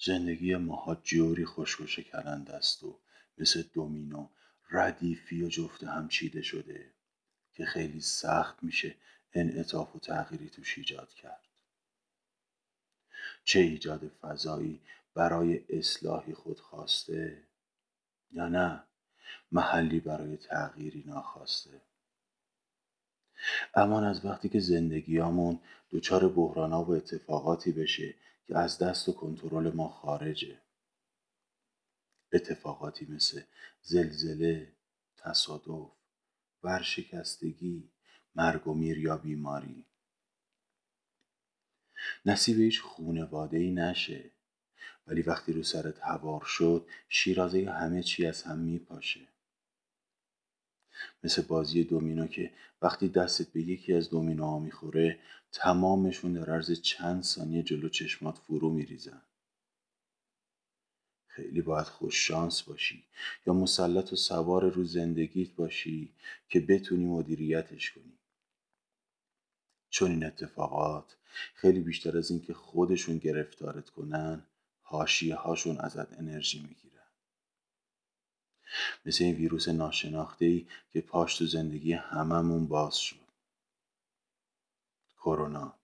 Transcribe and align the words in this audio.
زندگی 0.00 0.56
ماها 0.56 0.94
جوری 0.94 1.44
خوشگوشه 1.44 2.02
کرند 2.02 2.50
است 2.50 2.82
و 2.82 2.98
مثل 3.38 3.62
دومینو 3.74 4.28
ردیفی 4.70 5.42
و 5.42 5.48
جفت 5.48 5.84
هم 5.84 6.08
چیده 6.08 6.42
شده 6.42 6.90
که 7.52 7.64
خیلی 7.64 8.00
سخت 8.00 8.62
میشه 8.62 8.94
انعطاف 9.32 9.96
و 9.96 9.98
تغییری 9.98 10.50
توش 10.50 10.78
ایجاد 10.78 11.08
کرد. 11.08 11.44
چه 13.44 13.60
ایجاد 13.60 14.08
فضایی 14.08 14.80
برای 15.14 15.60
اصلاحی 15.68 16.34
خود 16.34 16.60
خواسته 16.60 17.42
یا 18.32 18.48
نه؟ 18.48 18.82
محلی 19.52 20.00
برای 20.00 20.36
تغییری 20.36 21.04
ناخواسته. 21.06 21.80
امان 23.74 24.04
از 24.04 24.24
وقتی 24.24 24.48
که 24.48 24.60
زندگیامون 24.60 25.60
دچار 25.90 26.28
بحرانا 26.28 26.84
و 26.84 26.90
اتفاقاتی 26.90 27.72
بشه 27.72 28.14
که 28.48 28.58
از 28.58 28.78
دست 28.78 29.08
و 29.08 29.12
کنترل 29.12 29.70
ما 29.70 29.88
خارجه. 29.88 30.60
اتفاقاتی 32.32 33.06
مثل 33.06 33.42
زلزله 33.82 34.72
تصادف 35.16 35.92
ورشکستگی 36.62 37.90
مرگ 38.34 38.66
و 38.66 38.74
میر 38.74 38.98
یا 38.98 39.16
بیماری. 39.16 39.84
نصیب 42.26 42.60
هیچ 42.60 42.80
خونواده 42.80 43.58
ای 43.58 43.70
نشه 43.70 44.30
ولی 45.06 45.22
وقتی 45.22 45.52
رو 45.52 45.62
سرت 45.62 45.98
هوار 46.00 46.44
شد 46.44 46.88
شیرازه 47.08 47.70
همه 47.70 48.02
چی 48.02 48.26
از 48.26 48.42
هم 48.42 48.58
میپاشه. 48.58 49.28
مثل 51.24 51.42
بازی 51.42 51.84
دومینو 51.84 52.26
که 52.26 52.50
وقتی 52.82 53.08
دستت 53.08 53.48
به 53.52 53.60
یکی 53.60 53.94
از 53.94 54.10
دومینوها 54.10 54.58
می‌خوره 54.58 55.18
تمامشون 55.52 56.32
در 56.32 56.50
عرض 56.50 56.80
چند 56.80 57.22
ثانیه 57.22 57.62
جلو 57.62 57.88
چشمات 57.88 58.38
فرو 58.38 58.70
میریزن. 58.70 59.22
خیلی 61.26 61.60
باید 61.62 61.86
خوش 61.86 62.26
شانس 62.26 62.62
باشی 62.62 63.04
یا 63.46 63.52
مسلط 63.54 64.12
و 64.12 64.16
سوار 64.16 64.70
رو 64.70 64.84
زندگیت 64.84 65.54
باشی 65.54 66.12
که 66.48 66.60
بتونی 66.60 67.04
مدیریتش 67.04 67.90
کنی. 67.90 68.18
چون 69.90 70.10
این 70.10 70.24
اتفاقات 70.24 71.16
خیلی 71.54 71.80
بیشتر 71.80 72.18
از 72.18 72.30
اینکه 72.30 72.54
خودشون 72.54 73.18
گرفتارت 73.18 73.90
کنن 73.90 74.42
حاشیه 74.82 75.34
هاشون 75.34 75.78
ازت 75.78 76.12
انرژی 76.12 76.58
می‌گیرن. 76.58 76.87
مثل 79.06 79.24
این 79.24 79.34
ویروس 79.34 79.68
ناشناخته 79.68 80.44
ای 80.44 80.66
که 80.92 81.00
پاش 81.00 81.38
تو 81.38 81.46
زندگی 81.46 81.92
هممون 81.92 82.68
باز 82.68 82.96
شد. 82.96 83.28
کرونا. 85.18 85.74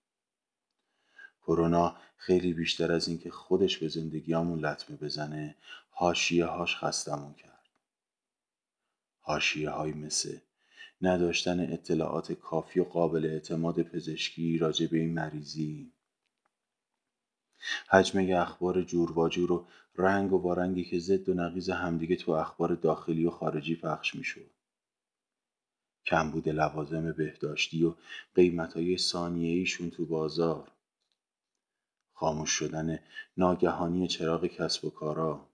کرونا 1.43 1.97
خیلی 2.17 2.53
بیشتر 2.53 2.93
از 2.93 3.09
اینکه 3.09 3.31
خودش 3.31 3.79
به 3.79 3.89
زندگیامون 3.89 4.61
لطمه 4.61 4.97
بزنه 4.97 5.57
حاشیه 5.91 6.47
هاش 6.47 6.77
خستمون 6.77 7.34
کرد. 7.34 7.69
حاشیه 9.21 9.71
های 9.71 9.93
مثل 9.93 10.39
نداشتن 11.03 11.73
اطلاعات 11.73 12.33
کافی 12.33 12.81
و 12.81 12.84
قابل 12.84 13.27
اعتماد 13.27 13.83
پزشکی 13.83 14.59
راجع 14.59 14.87
به 14.87 14.99
این 14.99 15.15
مریضی. 15.15 15.94
حجمه 17.88 18.36
اخبار 18.41 18.82
جور 18.82 19.19
و 19.19 19.28
جور 19.28 19.52
و 19.52 19.66
رنگ 19.97 20.32
و 20.32 20.42
وارنگی 20.42 20.84
که 20.84 20.98
ضد 20.98 21.28
و 21.28 21.34
نقیز 21.34 21.70
همدیگه 21.70 22.16
تو 22.16 22.32
اخبار 22.32 22.75
داخلی 22.75 23.26
و 23.26 23.30
خارجی 23.30 23.76
پخش 23.76 24.14
می‌شد. 24.14 24.50
کمبود 26.06 26.48
لوازم 26.48 27.12
بهداشتی 27.12 27.84
و 27.84 27.94
قیمتهای 28.34 28.98
ثانیه‌ایشون 28.98 29.91
تو 29.91 30.06
بازار. 30.06 30.70
خاموش 32.12 32.50
شدن 32.50 32.98
ناگهانی 33.36 34.08
چراغ 34.08 34.46
کسب 34.46 34.84
و 34.84 34.91
کارا. 34.91 35.48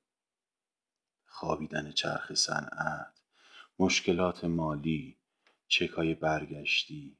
خوابیدن 1.26 1.92
چرخ 1.92 2.34
صنعت. 2.34 3.20
مشکلات 3.78 4.44
مالی. 4.44 5.16
چکای 5.68 6.14
برگشتی. 6.14 7.16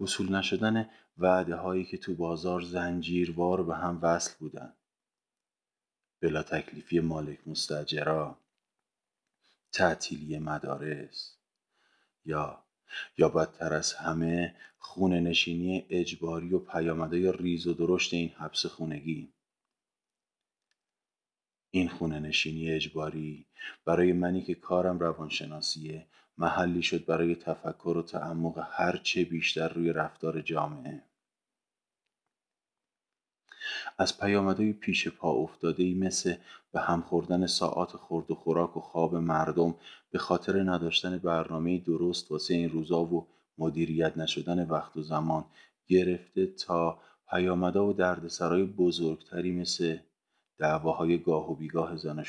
وصول 0.00 0.34
نشدن 0.34 0.90
وعده 1.18 1.56
هایی 1.56 1.84
که 1.84 1.98
تو 1.98 2.14
بازار 2.14 2.60
زنجیروار 2.60 3.62
به 3.62 3.76
هم 3.76 3.98
وصل 4.02 4.34
بودن. 4.38 4.72
بلا 6.20 6.42
تکلیفی 6.42 7.00
مالک 7.00 7.48
مستجرا 7.48 8.38
تعطیلی 9.72 10.38
مدارس 10.38 11.36
یا 12.24 12.64
یا 13.18 13.28
بدتر 13.28 13.74
از 13.74 13.92
همه 13.92 14.54
خونه 14.78 15.20
نشینی 15.20 15.86
اجباری 15.90 16.54
و 16.54 16.58
پیامدهای 16.58 17.32
ریز 17.32 17.66
و 17.66 17.74
درشت 17.74 18.14
این 18.14 18.28
حبس 18.28 18.66
خونگی. 18.66 19.32
این 21.70 21.88
خونه 21.88 22.18
نشینی 22.20 22.70
اجباری 22.70 23.46
برای 23.84 24.12
منی 24.12 24.42
که 24.42 24.54
کارم 24.54 24.98
روانشناسیه 24.98 26.06
محلی 26.38 26.82
شد 26.82 27.04
برای 27.04 27.34
تفکر 27.34 27.94
و 27.96 28.02
تعمق 28.02 28.68
هرچه 28.70 29.24
بیشتر 29.24 29.68
روی 29.68 29.92
رفتار 29.92 30.40
جامعه. 30.40 31.07
از 33.98 34.20
پیامدهای 34.20 34.72
پیش 34.72 35.08
پا 35.08 35.32
افتاده 35.32 35.82
ای 35.82 35.94
مثل 35.94 36.34
به 36.72 36.80
هم 36.80 37.00
خوردن 37.00 37.46
ساعات 37.46 37.90
خورد 37.90 38.30
و 38.30 38.34
خوراک 38.34 38.76
و 38.76 38.80
خواب 38.80 39.14
مردم 39.14 39.74
به 40.10 40.18
خاطر 40.18 40.62
نداشتن 40.62 41.18
برنامه 41.18 41.78
درست 41.78 42.30
واسه 42.30 42.54
این 42.54 42.70
روزا 42.70 43.04
و 43.04 43.26
مدیریت 43.58 44.16
نشدن 44.16 44.68
وقت 44.68 44.96
و 44.96 45.02
زمان 45.02 45.44
گرفته 45.86 46.46
تا 46.46 46.98
پیامدها 47.30 47.86
و 47.86 47.92
دردسرای 47.92 48.64
بزرگتری 48.64 49.52
مثل 49.52 49.96
دعواهای 50.58 51.18
گاه 51.18 51.50
و 51.50 51.54
بیگاه 51.54 51.96
زن 51.96 52.24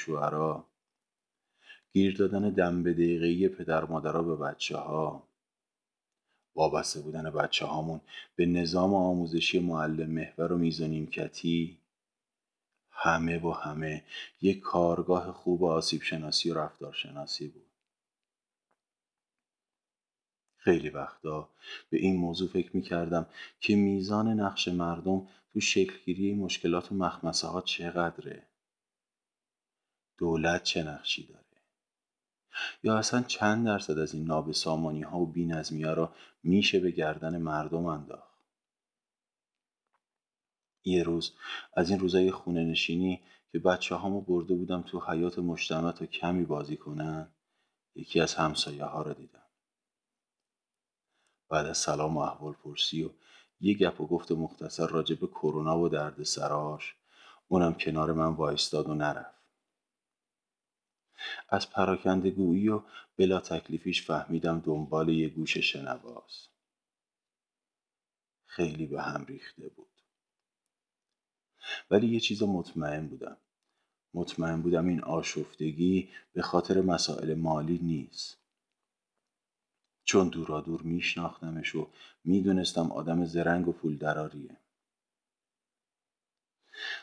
گیر 1.92 2.18
دادن 2.18 2.50
دم 2.50 2.84
به 2.84 2.94
دقیقه 2.94 3.50
پدر 3.50 3.86
مادرها 3.86 4.22
به 4.24 4.36
بچه 4.36 4.78
ها 4.78 5.29
وابسته 6.60 7.02
بودن 7.02 7.30
بچه 7.30 7.66
هامون 7.66 8.02
به 8.36 8.46
نظام 8.46 8.94
آموزشی 8.94 9.60
معلم 9.60 10.10
محور 10.10 10.52
و 10.52 10.58
میزانیم 10.58 11.08
کتی 11.08 11.80
همه 12.92 13.40
و 13.40 13.52
همه. 13.52 14.04
یک 14.42 14.60
کارگاه 14.60 15.32
خوب 15.32 15.64
آسیب 15.64 16.02
شناسی 16.02 16.52
و 16.52 16.54
رفتارشناسی 16.54 17.48
بود. 17.48 17.66
خیلی 20.58 20.90
وقتا 20.90 21.50
به 21.90 21.98
این 21.98 22.16
موضوع 22.16 22.50
فکر 22.50 22.76
می 22.76 22.82
کردم 22.82 23.26
که 23.60 23.76
میزان 23.76 24.28
نقش 24.28 24.68
مردم 24.68 25.28
تو 25.54 25.60
شکلگیری 25.60 26.34
مشکلات 26.34 26.92
و 26.92 26.96
مخمسه 26.96 27.48
ها 27.48 27.62
چقدره. 27.62 28.48
دولت 30.18 30.64
چه 30.64 30.84
نقشی 30.84 31.28
داره 31.28 31.39
یا 32.84 32.98
اصلا 32.98 33.22
چند 33.22 33.66
درصد 33.66 34.00
از 34.00 34.14
این 34.14 34.26
نابسامانی 34.26 35.02
ها 35.02 35.20
و 35.20 35.32
بینظمی 35.32 35.84
ها 35.84 35.94
را 35.94 36.14
میشه 36.44 36.80
به 36.80 36.92
گردن 36.92 37.38
مردم 37.38 37.86
انداخت؟ 37.86 38.30
یه 40.84 41.04
روز 41.04 41.34
از 41.74 41.90
این 41.90 42.00
روزای 42.00 42.32
خونه 42.32 42.64
نشینی 42.64 43.22
که 43.52 43.60
بچه 43.60 43.96
هامو 43.96 44.22
برده 44.22 44.56
بودم 44.56 44.82
تو 44.82 45.02
حیات 45.08 45.40
مجتمع 45.40 45.92
تا 45.92 46.06
کمی 46.06 46.46
بازی 46.46 46.78
کنن 46.78 47.28
یکی 47.96 48.20
از 48.20 48.36
همسایه 48.36 48.86
ها 48.86 49.02
را 49.02 49.14
دیدم. 49.14 49.40
بعد 51.50 51.66
از 51.66 51.78
سلام 51.78 52.18
و 52.18 52.20
احوال 52.20 52.54
پرسی 52.54 53.04
و 53.04 53.10
یه 53.62 53.74
گپ 53.74 54.02
و 54.02 54.08
گفت 54.08 54.32
مختصر 54.32 54.88
راجع 54.88 55.16
به 55.16 55.28
کرونا 55.28 55.80
و 55.80 55.90
درد 55.90 56.24
سراش 56.24 56.96
اونم 57.48 57.74
کنار 57.74 58.14
من 58.14 58.34
وایستاد 58.34 58.90
و 58.90 58.94
نرفت. 58.94 59.39
از 61.50 61.70
پراکندگویی 61.70 62.70
و 62.70 62.82
بلا 63.18 63.40
تکلیفیش 63.40 64.06
فهمیدم 64.06 64.60
دنبال 64.60 65.10
یه 65.10 65.30
گوش 65.30 65.58
شنواز 65.58 66.48
خیلی 68.46 68.86
به 68.86 69.02
هم 69.02 69.26
ریخته 69.26 69.70
بود. 69.70 69.88
ولی 71.92 72.08
یه 72.08 72.20
چیز 72.20 72.44
مطمئن 72.44 73.08
بودم. 73.08 73.38
مطمئن 74.14 74.62
بودم 74.62 74.88
این 74.88 75.04
آشفتگی 75.04 76.10
به 76.34 76.42
خاطر 76.42 76.82
مسائل 76.82 77.34
مالی 77.34 77.80
نیست. 77.84 78.38
چون 80.04 80.30
دورا 80.30 80.62
دور 80.62 80.82
میشناختمش 80.82 81.76
و 81.76 81.90
می‌دونستم 82.24 82.92
آدم 82.92 83.26
زرنگ 83.26 83.68
و 83.68 83.72
پول 83.72 83.98
دراریه 83.98 84.58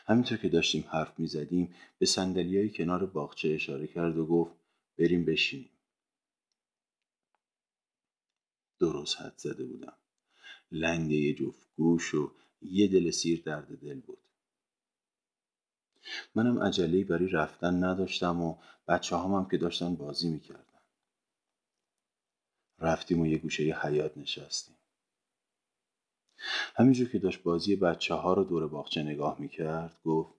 همینطور 0.05 0.37
که 0.37 0.49
داشتیم 0.49 0.85
حرف 0.91 1.19
می‌زدیم 1.19 1.75
به 1.99 2.07
های 2.15 2.69
کنار 2.69 3.05
باغچه 3.05 3.49
اشاره 3.49 3.87
کرد 3.87 4.17
و 4.17 4.25
گفت 4.25 4.55
بریم 4.97 5.25
بشینیم. 5.25 5.69
درست 8.79 9.21
حد 9.21 9.33
زده 9.37 9.63
بودم. 9.63 9.93
لنگ 10.71 11.11
یه 11.11 11.33
جفت 11.33 11.67
گوش 11.77 12.13
و 12.13 12.31
یه 12.61 12.87
دل 12.87 13.11
سیر 13.11 13.41
درد 13.41 13.79
دل 13.81 13.99
بود. 13.99 14.17
منم 16.35 16.59
عجله 16.59 17.03
برای 17.03 17.27
رفتن 17.27 17.83
نداشتم 17.83 18.41
و 18.41 18.55
بچه 18.87 19.17
هم 19.17 19.47
که 19.49 19.57
داشتن 19.57 19.95
بازی 19.95 20.29
می‌کردن. 20.29 20.63
رفتیم 22.79 23.19
و 23.19 23.27
یه 23.27 23.37
گوشه 23.37 23.63
یه 23.63 23.85
حیات 23.85 24.17
نشستیم. 24.17 24.75
همینجور 26.75 27.09
که 27.09 27.19
داشت 27.19 27.43
بازی 27.43 27.75
بچه 27.75 28.13
ها 28.13 28.33
رو 28.33 28.43
دور 28.43 28.67
باغچه 28.67 29.03
نگاه 29.03 29.41
می‌کرد 29.41 30.01
گفت 30.03 30.33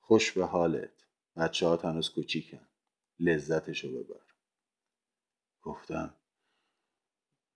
خوش 0.00 0.32
به 0.32 0.46
حالت. 0.46 1.04
بچه 1.36 1.66
ها 1.66 1.76
تنوز 1.76 2.10
کوچیکن. 2.10 2.68
لذتشو 3.20 3.92
ببر. 3.92 4.20
گفتم 5.62 6.14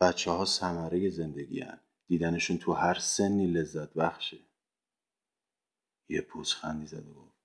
بچه 0.01 0.31
ها 0.31 0.45
سمره 0.45 1.09
زندگی 1.09 1.61
هن. 1.61 1.81
دیدنشون 2.07 2.59
تو 2.59 2.73
هر 2.73 2.99
سنی 2.99 3.47
لذت 3.47 3.95
بخشه 3.95 4.39
یه 6.09 6.21
پوزخندی 6.21 6.87
زد 6.87 7.09
و 7.09 7.15
گفت 7.15 7.37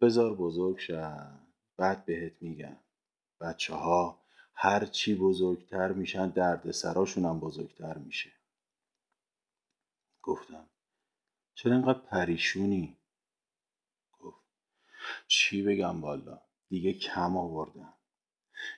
بزار 0.00 0.34
بزرگ 0.34 0.78
شن 0.78 1.40
بعد 1.76 2.04
بهت 2.04 2.32
میگم. 2.40 2.76
بچه 3.40 3.74
ها 3.74 4.22
هر 4.54 4.86
چی 4.86 5.14
بزرگتر 5.14 5.92
میشن 5.92 6.28
درد 6.28 6.70
سراشون 6.70 7.24
هم 7.24 7.40
بزرگتر 7.40 7.98
میشه. 7.98 8.39
گفتم. 10.22 10.66
چرا 11.54 11.74
انقدر 11.74 11.98
پریشونی؟ 11.98 12.96
گفت. 14.20 14.44
چی 15.26 15.62
بگم 15.62 16.00
والا؟ 16.00 16.40
دیگه 16.68 16.92
کم 16.92 17.36
آوردم. 17.36 17.94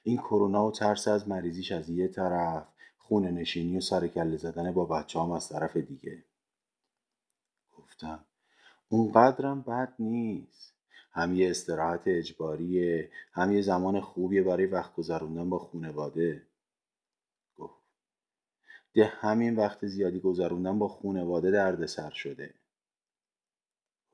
این 0.02 0.16
کرونا 0.16 0.66
و 0.66 0.72
ترس 0.72 1.08
از 1.08 1.28
مریضیش 1.28 1.72
از 1.72 1.88
یه 1.90 2.08
طرف 2.08 2.68
خونه 2.98 3.30
نشینی 3.30 3.76
و 3.76 3.80
سرکله 3.80 4.36
زدن 4.36 4.72
با 4.72 4.84
بچه 4.84 5.20
هم 5.20 5.30
از 5.30 5.48
طرف 5.48 5.76
دیگه. 5.76 6.24
گفتم. 7.76 8.24
اونقدرم 8.88 9.62
بد 9.62 9.94
نیست. 9.98 10.72
هم 11.12 11.34
یه 11.34 11.50
استراحت 11.50 12.02
اجباریه 12.06 13.10
هم 13.32 13.52
یه 13.52 13.62
زمان 13.62 14.00
خوبیه 14.00 14.42
برای 14.42 14.66
وقت 14.66 14.94
گذروندن 14.94 15.50
با 15.50 15.58
خونواده. 15.58 16.46
ده 18.94 19.06
همین 19.06 19.56
وقت 19.56 19.86
زیادی 19.86 20.20
گذروندن 20.20 20.78
با 20.78 20.88
خونواده 20.88 21.50
درد 21.50 21.86
سر 21.86 22.10
شده. 22.10 22.54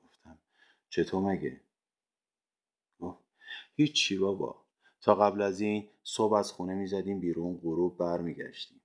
گفتم 0.03 0.39
چطور 0.89 1.23
مگه؟ 1.23 1.61
هیچی 3.75 4.17
بابا. 4.17 4.65
تا 5.01 5.15
قبل 5.15 5.41
از 5.41 5.61
این 5.61 5.87
صبح 6.03 6.33
از 6.33 6.51
خونه 6.51 6.75
می‌زدیم 6.75 7.19
بیرون 7.19 7.57
غروب 7.57 7.97
برمیگشتیم. 7.97 8.81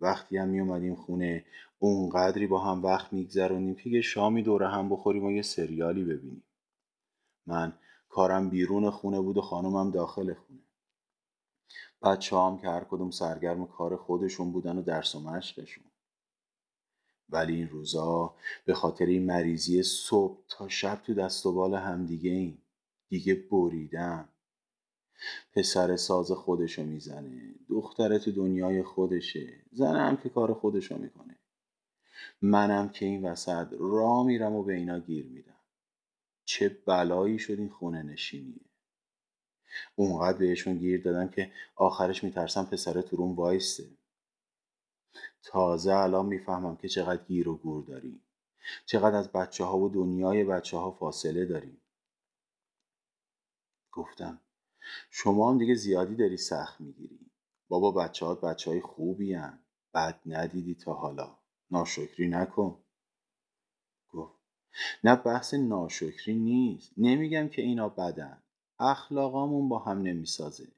وقتی 0.00 0.36
هم 0.36 0.48
میومدیم 0.48 0.94
خونه 0.94 1.44
اونقدری 1.78 2.46
با 2.46 2.58
هم 2.58 2.82
وقت 2.82 3.12
میگذرونیم 3.12 3.74
که 3.74 3.90
یه 3.90 4.00
شامی 4.00 4.42
دوره 4.42 4.68
هم 4.68 4.88
بخوریم 4.88 5.24
و 5.24 5.32
یه 5.32 5.42
سریالی 5.42 6.04
ببینیم. 6.04 6.44
من 7.46 7.78
کارم 8.08 8.50
بیرون 8.50 8.90
خونه 8.90 9.20
بود 9.20 9.36
و 9.36 9.40
خانومم 9.40 9.90
داخل 9.90 10.34
خونه. 10.34 10.67
بچه 12.02 12.36
هم 12.36 12.58
که 12.58 12.68
هر 12.68 12.84
کدوم 12.84 13.10
سرگرم 13.10 13.66
کار 13.66 13.96
خودشون 13.96 14.52
بودن 14.52 14.78
و 14.78 14.82
درس 14.82 15.14
و 15.14 15.20
مشقشون. 15.20 15.84
ولی 17.28 17.54
این 17.54 17.68
روزا 17.68 18.34
به 18.64 18.74
خاطر 18.74 19.06
این 19.06 19.26
مریضی 19.26 19.82
صبح 19.82 20.44
تا 20.48 20.68
شب 20.68 21.02
تو 21.02 21.14
دست 21.14 21.46
و 21.46 21.52
بال 21.52 21.74
هم 21.74 22.06
دیگه 22.06 22.30
این 22.30 22.58
دیگه 23.08 23.34
بریدم 23.34 24.28
پسر 25.52 25.96
ساز 25.96 26.32
خودشو 26.32 26.82
می‌زنه. 26.82 27.54
دختره 27.68 28.18
تو 28.18 28.32
دنیای 28.32 28.82
خودشه. 28.82 29.62
زنم 29.72 30.16
که 30.16 30.28
کار 30.28 30.54
خودشو 30.54 30.98
می‌کنه. 30.98 31.38
منم 32.42 32.88
که 32.88 33.06
این 33.06 33.24
وسط 33.24 33.66
را 33.78 34.22
میرم 34.22 34.52
و 34.52 34.62
به 34.62 34.74
اینا 34.74 34.98
گیر 34.98 35.26
میدم. 35.26 35.60
چه 36.44 36.68
بلایی 36.68 37.38
شد 37.38 37.58
این 37.58 37.68
خونه 37.68 38.02
نشینیه 38.02 38.67
اونقدر 39.96 40.38
بهشون 40.38 40.78
گیر 40.78 41.02
دادم 41.02 41.28
که 41.28 41.50
آخرش 41.76 42.24
میترسم 42.24 42.64
پسره 42.64 43.02
تو 43.02 43.16
روم 43.16 43.36
وایسته 43.36 43.84
تازه 45.42 45.94
الان 45.94 46.26
می‌فهمم 46.26 46.76
که 46.76 46.88
چقدر 46.88 47.24
گیر 47.24 47.48
و 47.48 47.56
گور 47.56 47.84
داریم. 47.84 48.22
چقدر 48.86 49.16
از 49.16 49.32
بچه 49.32 49.64
ها 49.64 49.78
و 49.78 49.88
دنیای 49.88 50.44
بچه 50.44 50.76
ها 50.76 50.90
فاصله 50.90 51.44
داریم. 51.44 51.80
گفتم 53.92 54.40
شما 55.10 55.50
هم 55.50 55.58
دیگه 55.58 55.74
زیادی 55.74 56.16
داری 56.16 56.36
سخت 56.36 56.80
می‌گیری. 56.80 57.30
بابا 57.68 57.90
بچه 57.90 58.26
ها 58.26 58.34
بچه 58.34 58.70
های 58.70 58.80
خوبی 58.80 59.34
هن. 59.34 59.58
بد 59.94 60.20
ندیدی 60.26 60.74
تا 60.74 60.92
حالا. 60.94 61.38
ناشکری 61.70 62.28
نکن. 62.28 62.84
گفت 64.08 64.34
نه 65.04 65.16
بحث 65.16 65.54
ناشکری 65.54 66.34
نیست. 66.34 66.92
نمیگم 66.96 67.48
که 67.48 67.62
اینا 67.62 67.88
بدن. 67.88 68.42
اخلاقامون 68.80 69.68
با 69.68 69.78
هم 69.78 70.02
نمی‌سازه. 70.02 70.68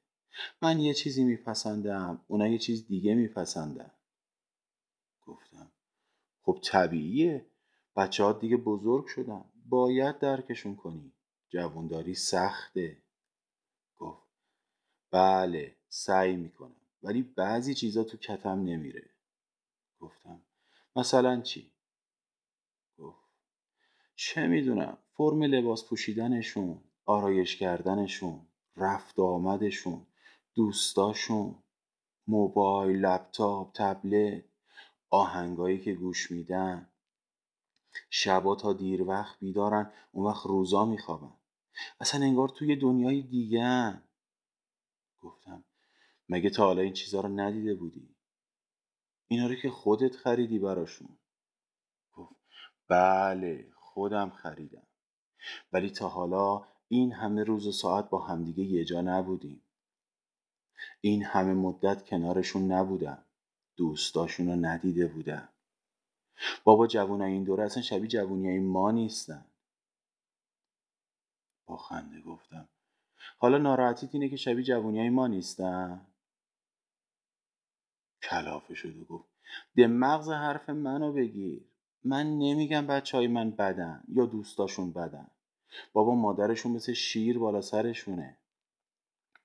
من 0.63 0.81
یه 0.81 0.95
چیزی 0.95 1.25
میپسندم 1.25 2.21
اونا 2.29 2.47
یه 2.49 2.59
چیز 2.59 2.87
دیگه 2.87 3.15
میپسندن. 3.15 3.91
گفتم 5.27 5.71
خب 6.43 6.59
طبیعیه. 6.65 7.47
بچه 7.97 8.25
ها 8.25 8.33
دیگه 8.33 8.57
بزرگ 8.57 9.07
شدن. 9.07 9.45
باید 9.69 10.19
درکشون 10.19 10.77
کنی. 10.77 11.13
جوونداری 11.49 12.15
سخته. 12.15 13.03
گفت 13.97 14.23
بله 15.11 15.77
سعی 15.89 16.37
می‌کنم. 16.37 16.77
ولی 17.03 17.23
بعضی 17.23 17.75
چیزا 17.75 18.05
تو 18.05 18.17
کتم 18.17 18.63
نمیره. 18.63 19.11
گفتم 20.01 20.43
مثلا 20.97 21.41
چی؟ 21.41 21.73
گفت 22.99 23.25
چه 24.17 24.47
می‌دونم 24.47 24.99
فرم 25.17 25.43
لباس 25.43 25.85
پوشیدنشون. 25.85 26.81
آرایش 27.11 27.57
کردنشون 27.57 28.47
رفت 28.77 29.19
آمدشون 29.19 30.07
دوستاشون 30.55 31.63
موبایل 32.27 32.97
لپتاپ 32.97 33.73
تبلت 33.75 34.45
آهنگایی 35.11 35.81
که 35.81 35.95
گوش 35.95 36.31
میدن. 36.31 36.89
شبا 38.11 38.55
تا 38.55 38.73
دیر 38.73 39.03
وقت 39.03 39.39
بیدارن 39.39 39.93
اون 40.13 40.27
وقت 40.27 40.47
روزا 40.47 40.85
میخوابن. 40.85 41.33
اصلا 42.01 42.21
انگار 42.27 42.49
توی 42.49 42.77
دنیای 42.77 43.23
دیگه 43.23 44.03
گفتم 45.21 45.65
مگه 46.29 46.51
تا 46.51 46.65
حالا 46.65 46.83
این 46.83 46.93
چیزها 46.93 47.21
رو 47.21 47.29
ندیده 47.29 47.75
بودی؟ 47.75 48.17
اینا 49.29 49.47
رو 49.47 49.55
که 49.55 49.71
خودت 49.71 50.17
خریدی 50.17 50.59
براشون. 50.59 51.19
گفت 52.13 52.35
بله 52.89 53.73
خودم 53.75 54.31
خریدم. 54.31 54.87
ولی 55.73 55.91
تا 55.91 56.09
حالا 56.09 56.67
این 56.93 57.13
همه 57.13 57.45
روز 57.45 57.67
و 57.67 57.73
ساعت 57.73 58.11
با 58.11 58.19
همدیگه 58.19 58.65
یه 58.65 58.85
جا 58.85 59.01
نبودیم. 59.01 59.63
این 61.01 61.25
همه 61.25 61.53
مدت 61.53 62.05
کنارشون 62.05 62.73
نبودم. 62.73 63.25
دوستاشون 63.77 64.47
رو 64.47 64.57
ندیده 64.57 65.07
بودم. 65.07 65.49
بابا 66.65 66.87
جوونای 66.87 67.33
این 67.33 67.45
دوره 67.45 67.65
اصلا 67.65 67.83
شبیه 67.83 68.09
جوونی 68.09 68.59
ما 68.59 68.91
نیستن. 68.91 69.45
با 71.67 71.77
خنده 71.77 72.21
گفتم. 72.21 72.69
حالا 73.39 73.59
ناراحتیت 73.59 74.15
اینه 74.15 74.29
که 74.29 74.37
شبیه 74.37 74.65
جوونی 74.65 75.11
ما 75.11 75.27
نیستن؟ 75.27 76.07
کلافه 78.23 78.75
شد 78.75 78.97
و 78.97 79.05
گفت. 79.05 79.29
ده 79.77 79.87
مغز 79.87 80.29
حرف 80.29 80.71
منو 80.71 81.13
بگیر. 81.13 81.65
من 82.05 82.27
نمیگم 82.39 82.87
بچه 82.87 83.17
های 83.17 83.27
من 83.27 83.51
بدن 83.51 84.03
یا 84.09 84.27
دوستاشون 84.27 84.93
بدن. 84.93 85.31
بابا 85.93 86.15
مادرشون 86.15 86.73
مثل 86.73 86.93
شیر 86.93 87.39
بالا 87.39 87.61
سرشونه. 87.61 88.37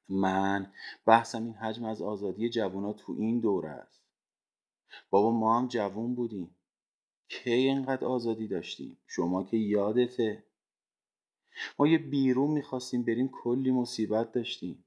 من 0.10 0.74
بحثم 1.06 1.44
این 1.44 1.54
حجم 1.54 1.86
از 1.86 2.02
آزادی 2.02 2.50
جوونا 2.50 2.94
تو 2.94 3.16
این 3.20 3.40
دوره 3.40 3.70
است. 3.70 4.02
بابا 5.10 5.32
ما 5.32 5.60
هم 5.60 5.68
جوون 5.68 6.16
بودیم. 6.16 6.56
کی 7.30 7.52
اینقدر 7.52 8.06
آزادی 8.06 8.48
داشتیم؟ 8.48 8.98
شما 9.08 9.44
که 9.44 9.58
یادته. 9.58 10.44
ما 11.80 11.88
یه 11.88 11.98
بیرون 11.98 12.52
می‌خواستیم 12.52 13.04
بریم 13.04 13.28
کلی 13.28 13.72
مصیبت 13.72 14.32
داشتیم. 14.32 14.86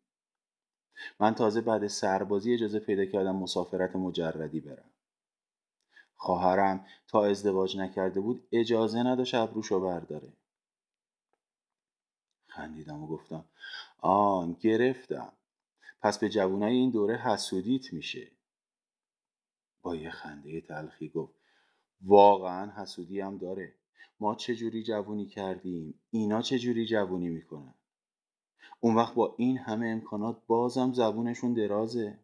من 1.20 1.34
تازه 1.34 1.60
بعد 1.60 1.86
سربازی 1.86 2.54
اجازه 2.54 2.78
پیدا 2.78 3.04
کردم 3.04 3.36
مسافرت 3.36 3.96
مجردی 3.96 4.60
برم. 4.60 4.90
خواهرم 6.14 6.86
تا 7.08 7.24
ازدواج 7.24 7.76
نکرده 7.76 8.20
بود 8.20 8.48
اجازه 8.52 8.98
نداشت 8.98 9.34
ابروشو 9.34 9.80
برداره. 9.80 10.32
خندیدم 12.58 13.02
و 13.02 13.06
گفتم 13.06 13.44
آن 13.98 14.56
گرفتم. 14.60 15.32
پس 16.02 16.18
به 16.18 16.28
جوونای 16.28 16.74
این 16.74 16.90
دوره 16.90 17.16
حسودیت 17.16 17.92
میشه. 17.92 18.28
با 19.82 19.96
یه 19.96 20.10
خنده 20.10 20.60
تلخی 20.60 21.08
گفت 21.08 21.34
واقعا 22.02 22.82
حسودی 22.82 23.20
هم 23.20 23.38
داره. 23.38 23.74
ما 24.20 24.34
چه 24.34 24.54
جوری 24.54 24.82
جوونی 24.82 25.26
کردیم؟ 25.26 25.94
اینا 26.10 26.42
چه 26.42 26.58
جوری 26.58 26.86
جوونی 26.86 27.28
می‌کنن؟ 27.28 27.74
اون 28.80 28.94
وقت 28.94 29.14
با 29.14 29.34
این 29.38 29.58
همه 29.58 29.86
امکانات 29.86 30.36
بازم 30.46 30.92
زبونشون 30.92 31.54
درازه. 31.54 32.18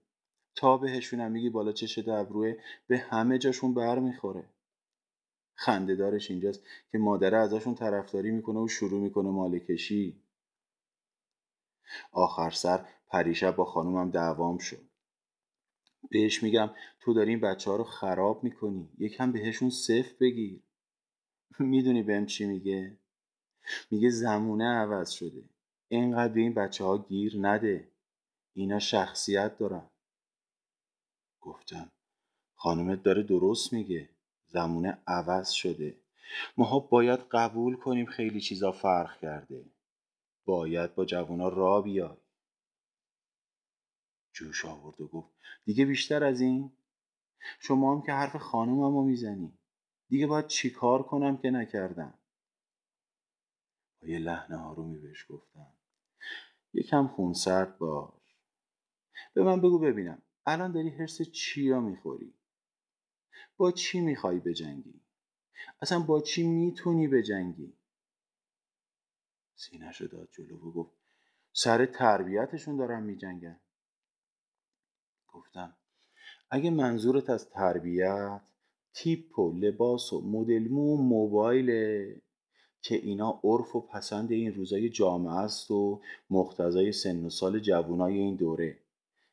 تا 0.55 0.77
بهشونم 0.77 1.33
میگی 1.33 1.51
بالا 1.51 1.73
چش 1.73 2.09
ابروه 2.09 2.55
به 2.87 2.99
همه 2.99 3.39
جاشون 3.39 3.75
بر 3.75 3.99
می‌خوره. 3.99 4.45
خنده 5.55 5.95
دارش 5.95 6.31
اینجاست 6.31 6.63
که 6.93 6.99
مادره 6.99 7.39
ازشون 7.39 7.75
طرفداری 7.75 8.31
می‌کنه 8.31 8.59
و 8.59 8.69
شروع 8.69 9.01
می‌کنه 9.01 9.31
مالکشی. 9.31 10.24
آخر 12.13 12.51
سر 12.51 12.87
پریشب 13.09 13.57
با 13.57 13.65
خانومم 13.65 14.11
دعوام 14.11 14.59
شد. 14.59 14.89
بهش 16.11 16.43
میگم 16.43 16.71
تو 17.01 17.15
داری 17.15 17.31
این 17.31 17.41
بچه 17.41 17.71
ها 17.71 17.77
رو 17.77 17.85
خراب 17.85 18.45
می‌کنی. 18.45 18.89
یکم 18.99 19.33
بهشون 19.33 19.71
صف 19.71 20.13
بگیر. 20.21 20.63
می‌دونی 21.59 22.03
بهم 22.03 22.27
چی 22.27 22.47
میگه؟ 22.47 22.99
میگه 23.91 24.11
زمونه 24.11 24.65
عوض 24.65 25.11
شده. 25.11 25.49
اینقدر 25.89 26.33
به 26.33 26.41
این 26.41 26.55
بچه 26.55 26.85
ها 26.85 26.99
گیر 26.99 27.37
نده. 27.41 27.89
اینا 28.55 28.79
شخصیت 28.79 29.59
دارن. 29.59 29.91
گفتم 31.41 31.93
خانومت 32.55 33.03
داره 33.03 33.23
درست 33.23 33.73
میگه. 33.73 34.09
زمونه 34.47 34.99
عوض 35.07 35.51
شده. 35.51 35.97
ماها 36.57 36.79
باید 36.79 37.21
قبول 37.31 37.77
کنیم 37.77 38.07
خیلی 38.07 38.41
چیزا 38.41 38.73
فرق 38.73 39.21
کرده. 39.21 39.65
باید 40.45 40.95
با 40.95 41.05
جوونا 41.05 41.49
را 41.49 41.83
بیای. 41.83 42.17
جوش 44.33 44.65
آورد 44.65 45.01
و 45.01 45.09
گفت 45.09 45.35
دیگه 45.65 45.85
بیشتر 45.85 46.25
از 46.25 46.41
این؟ 46.41 46.73
شما 47.61 47.95
هم 47.95 48.03
که 48.03 48.13
حرف 48.13 48.37
خانوممو 48.37 49.05
می‌زنی. 49.05 49.59
دیگه 50.09 50.27
باید 50.27 50.47
چیکار 50.47 51.03
کنم 51.03 51.37
که 51.37 51.51
نکردم؟ 51.51 52.19
با 54.03 54.09
یه 54.09 54.19
لحن 54.19 54.55
آرومی 54.55 54.99
بهش 54.99 55.27
گفتم 55.29 55.73
یکم 56.73 57.07
خونسرد 57.07 57.79
باش. 57.79 58.37
به 59.35 59.43
من 59.43 59.61
بگو 59.61 59.79
ببینم 59.79 60.23
الان 60.47 60.73
داری 60.73 60.89
حرس 60.91 61.23
چیا 61.23 61.81
می‌خوری؟ 61.81 62.35
با 63.57 63.73
چی 63.73 64.01
می‌خوای 64.01 64.41
بجنگی؟ 64.41 65.01
اصلا 65.83 66.01
با 66.01 66.21
چی 66.21 66.47
می‌تونی 66.47 67.09
بجنگی؟ 67.09 67.73
سینهشو 69.55 70.07
داد 70.07 70.29
جلو 70.33 70.57
و 70.57 70.73
گفت 70.73 70.97
سر 71.53 71.87
تربیتشون 71.87 72.77
دارن 72.77 73.03
میجنگن 73.03 73.61
گفتم 75.29 75.77
اگه 76.51 76.71
منظورت 76.71 77.31
از 77.31 77.51
تربیت 77.51 78.41
تیپ 78.95 79.39
و 79.39 79.53
لباس 79.53 80.13
و 80.13 80.21
مدل 80.21 80.69
مو 80.69 80.95
و 80.95 81.03
موبایله 81.03 82.21
که 82.83 82.95
اینا 82.95 83.41
عرف 83.45 83.77
و 83.77 83.81
پسند 83.81 84.33
این 84.33 84.55
روزای 84.55 84.89
جامعه 84.89 85.35
است 85.35 85.71
و 85.71 86.03
مقتضای 86.31 86.93
سن 86.93 87.25
و 87.25 87.31
سال 87.31 87.59
جوونای 87.59 88.19
این 88.19 88.37
دوره 88.37 88.79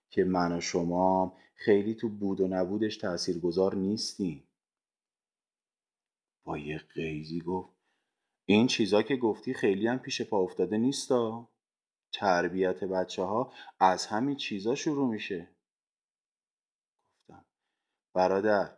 که 0.09 0.23
من 0.23 0.57
و 0.57 0.61
شما 0.61 1.37
خیلی 1.55 1.95
تو 1.95 2.09
بود 2.09 2.41
و 2.41 2.47
نبودش 2.47 2.97
تاثیرگذار 2.97 3.75
نیستیم. 3.75 4.43
با 6.43 6.57
یه 6.57 6.77
قیزی 6.77 7.39
گفت 7.39 7.80
این 8.53 8.67
چیزا 8.67 9.01
که 9.01 9.15
گفتی 9.15 9.53
خیلی 9.53 9.87
هم 9.87 9.99
پیش 9.99 10.21
پا 10.21 10.39
افتاده 10.39 10.77
نیستا. 10.77 11.49
تربیت 12.13 12.83
بچه 12.83 13.23
ها 13.23 13.53
از 13.79 14.05
همین 14.05 14.35
چیزا 14.35 14.75
شروع 14.75 15.09
میشه. 15.09 15.49
گفتم 17.19 17.45
برادر 18.13 18.77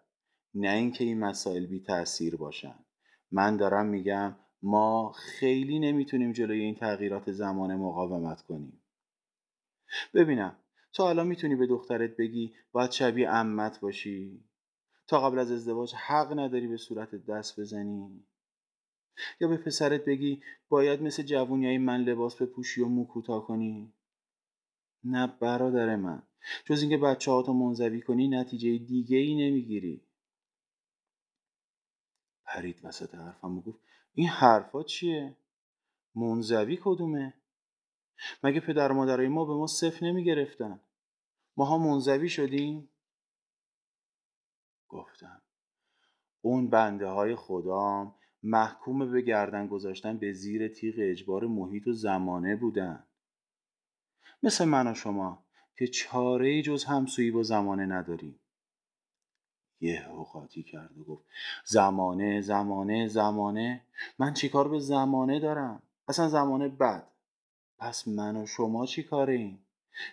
نه 0.53 0.69
اینکه 0.69 1.03
این 1.03 1.19
مسائل 1.19 1.65
بی 1.65 1.79
تاثیر 1.79 2.35
باشن. 2.35 2.85
من 3.31 3.57
دارم 3.57 3.85
میگم 3.85 4.35
ما 4.61 5.11
خیلی 5.11 5.79
نمی‌تونیم 5.79 6.31
جلوی 6.31 6.59
این 6.59 6.75
تغییرات 6.75 7.31
زمانه 7.31 7.75
مقاومت 7.75 8.41
کنیم. 8.41 8.81
ببینم 10.13 10.57
تا 10.93 11.03
حالا 11.03 11.23
می‌تونی 11.23 11.55
به 11.55 11.67
دخترت 11.67 12.17
بگی 12.17 12.53
باید 12.71 12.91
شبیه 12.91 13.29
امت 13.29 13.79
باشی؟ 13.79 14.43
تا 15.07 15.29
قبل 15.29 15.39
از 15.39 15.51
ازدواج 15.51 15.93
حق 15.93 16.39
نداری 16.39 16.67
به 16.67 16.77
صورت 16.77 17.15
دست 17.15 17.59
بزنی؟ 17.59 18.25
یا 19.39 19.47
به 19.47 19.57
پسرت 19.57 20.05
بگی 20.05 20.41
باید 20.69 21.01
مثل 21.01 21.23
جوونیای 21.23 21.77
من 21.77 22.01
لباس 22.01 22.41
بپوشی 22.41 22.81
و 22.81 22.87
مو 22.87 23.07
کوتاه 23.07 23.47
کنی 23.47 23.93
نه 25.03 25.27
برادر 25.27 25.95
من 25.95 26.23
جز 26.65 26.81
اینکه 26.81 26.97
بچه 26.97 27.31
هاتو 27.31 27.53
منزوی 27.53 28.01
کنی 28.01 28.27
نتیجه 28.27 28.77
دیگه 28.77 29.17
ای 29.17 29.35
نمی‌گیری 29.35 30.01
پرید 32.45 32.79
وسط 32.83 33.15
حرفم 33.15 33.59
گفت 33.59 33.79
این 34.13 34.27
حرفا 34.27 34.83
چیه؟ 34.83 35.37
منزوی 36.15 36.79
کدومه؟ 36.83 37.33
مگه 38.43 38.59
پدر 38.59 38.91
و 38.91 38.95
مادرای 38.95 39.27
ما 39.27 39.45
به 39.45 39.53
ما 39.53 39.67
صف 39.67 40.03
نمی 40.03 40.23
گرفتن؟ 40.23 40.79
ماها 41.57 41.77
منزوی 41.77 42.29
شدیم؟ 42.29 42.89
گفتم 44.89 45.41
اون 46.41 46.69
بنده 46.69 47.07
های 47.07 47.35
خدام 47.35 48.15
محکوم 48.43 49.11
به 49.11 49.21
گردن 49.21 49.67
گذاشتن 49.67 50.17
به 50.17 50.33
زیر 50.33 50.67
تیغ 50.67 50.95
اجبار 50.97 51.47
محیط 51.47 51.87
و 51.87 51.93
زمانه 51.93 52.55
بودن. 52.55 53.03
مثل 54.43 54.65
من 54.65 54.87
و 54.87 54.93
شما 54.93 55.45
که 55.77 55.87
چاره 55.87 56.61
جز 56.61 56.83
همسویی 56.83 57.31
با 57.31 57.43
زمانه 57.43 57.85
نداریم. 57.85 58.39
یه 59.79 60.07
قاطی 60.33 60.63
کرد 60.63 60.97
و 60.97 61.03
گفت 61.03 61.25
زمانه 61.65 62.41
زمانه 62.41 63.07
زمانه 63.07 63.81
من 64.19 64.33
چیکار 64.33 64.67
به 64.67 64.79
زمانه 64.79 65.39
دارم؟ 65.39 65.81
اصلا 66.07 66.29
زمانه 66.29 66.69
بد. 66.69 67.07
پس 67.77 68.07
من 68.07 68.35
و 68.35 68.45
شما 68.45 68.85
چی 68.85 69.03
کاریم؟ 69.03 69.65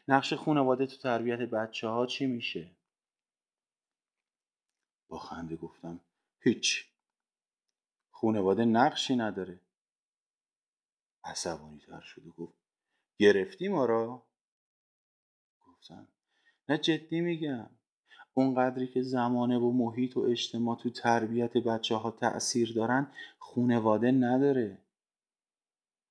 نقش 0.09 0.33
خانواده 0.33 0.87
تو 0.87 0.97
تربیت 0.97 1.39
بچه 1.39 1.89
ها 1.89 2.07
چی 2.07 2.27
میشه؟ 2.27 2.71
با 5.09 5.19
خنده 5.19 5.57
گفتم 5.57 6.01
هیچ. 6.41 6.90
خانواده 8.21 8.65
نقشی 8.65 9.17
نداره. 9.17 9.61
عصبانی 11.25 11.79
تر 11.79 12.01
شد 12.01 12.27
و 12.27 12.31
گفت 12.31 12.55
گرفتی 13.19 13.69
ما 13.69 13.85
را 13.85 14.27
گفتم 15.67 16.09
نه 16.69 16.79
جدی 16.79 17.21
میگم. 17.21 17.71
اونقدری 18.35 18.87
که 18.87 19.03
زمانه 19.03 19.59
و 19.59 19.73
محیط 19.73 20.17
و 20.17 20.21
اجتماع 20.21 20.77
تو 20.77 20.91
تربیت 20.91 21.57
بچه 21.57 21.95
ها 21.95 22.11
تأثیر 22.11 22.73
دارن 22.73 23.13
خونواده 23.39 24.11
نداره. 24.11 24.79